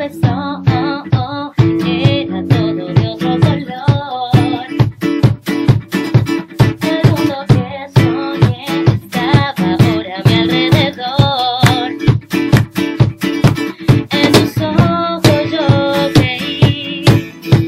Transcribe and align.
empezó. 0.00 0.62
Oh, 0.66 1.04
oh, 1.12 1.52
era 1.86 2.42
todo 2.48 2.74
de 2.74 3.08
otro 3.08 3.38
color. 3.38 4.66
El 6.80 7.00
mundo 7.10 7.36
que 7.48 7.62
soñé 8.00 8.64
estaba 8.94 9.54
ahora 9.58 10.14
a 10.16 10.28
mi 10.28 10.34
alrededor. 10.34 11.88
En 14.10 14.32
tus 14.32 14.56
ojos 14.62 15.50
yo 15.52 15.66
creí, 16.14 17.04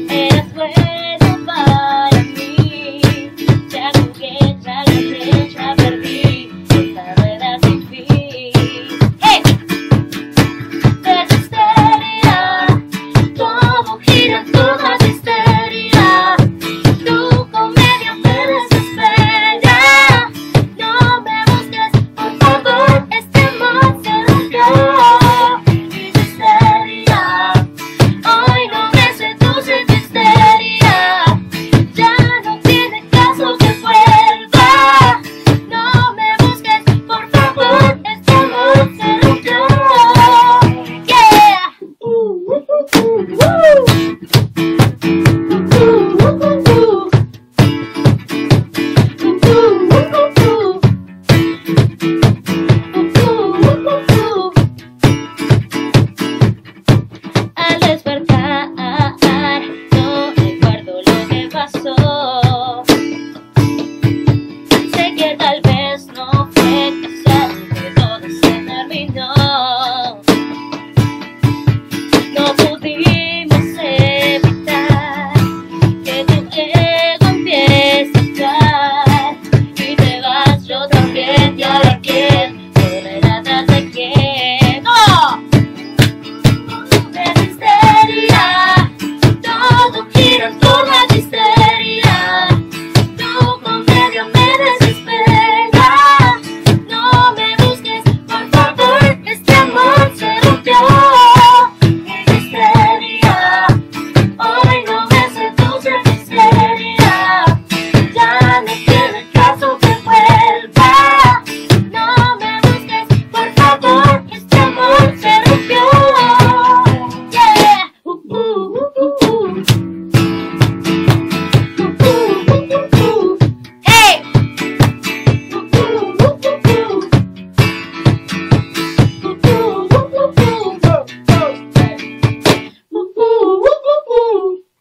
eras 0.09 0.53
bueno 0.55 1.45
para 1.45 2.21
mí. 2.23 3.01
Ya 3.69 3.91
jugué, 3.93 4.35
ya 4.61 4.83
gané, 4.85 5.49
ya 5.51 5.75
perdí, 5.75 6.49
esta 6.69 7.15
rueda 7.15 7.59
sin 7.61 7.87
fin. 7.89 8.32
So. 61.73 62.12